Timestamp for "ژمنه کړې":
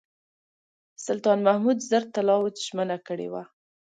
2.65-3.27